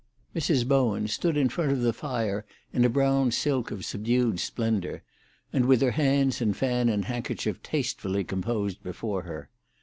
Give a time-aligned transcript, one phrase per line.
[0.35, 0.67] Mrs.
[0.67, 5.03] Bowen stood in front of the fire in a brown silk of subdued splendour,
[5.53, 9.51] and with her hands and fan and handkerchief tastefully composed before her.